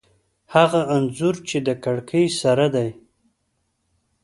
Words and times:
هغه 0.53 0.81
انځور 0.95 1.35
چې 1.49 1.57
د 1.67 1.69
کړکۍ 1.83 2.25
سره 2.41 2.65
دی 2.75 2.89